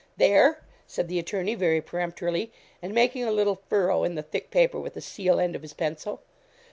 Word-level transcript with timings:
'There,' 0.17 0.63
said 0.87 1.07
the 1.07 1.19
attorney, 1.19 1.53
very 1.53 1.79
peremptorily, 1.79 2.51
and 2.81 2.91
making 2.91 3.23
a 3.23 3.31
little 3.31 3.59
furrow 3.69 4.03
in 4.03 4.15
the 4.15 4.23
thick 4.23 4.49
paper 4.49 4.79
with 4.79 4.95
the 4.95 4.99
seal 4.99 5.39
end 5.39 5.55
of 5.55 5.61
his 5.61 5.73
pencil. 5.75 6.23